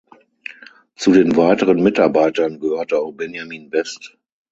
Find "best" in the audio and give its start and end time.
3.69-4.17